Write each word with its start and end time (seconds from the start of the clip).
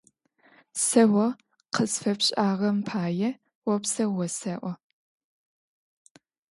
Сэ 0.85 1.01
о 1.25 1.27
къысфэпшӏагъэм 1.73 2.77
пае 2.87 3.29
опсэу 3.73 4.19
осэӏо. 4.25 4.71